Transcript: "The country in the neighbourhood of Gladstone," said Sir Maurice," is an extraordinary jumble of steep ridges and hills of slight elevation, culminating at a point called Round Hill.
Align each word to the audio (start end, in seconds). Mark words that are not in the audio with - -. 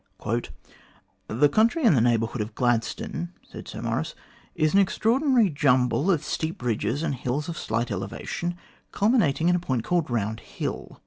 "The 1.27 1.47
country 1.47 1.83
in 1.83 1.93
the 1.93 2.01
neighbourhood 2.01 2.41
of 2.41 2.55
Gladstone," 2.55 3.33
said 3.43 3.67
Sir 3.67 3.83
Maurice," 3.83 4.15
is 4.55 4.73
an 4.73 4.79
extraordinary 4.79 5.51
jumble 5.51 6.09
of 6.09 6.23
steep 6.23 6.63
ridges 6.63 7.03
and 7.03 7.13
hills 7.13 7.47
of 7.47 7.55
slight 7.55 7.91
elevation, 7.91 8.55
culminating 8.91 9.47
at 9.51 9.55
a 9.55 9.59
point 9.59 9.83
called 9.83 10.09
Round 10.09 10.39
Hill. 10.39 10.99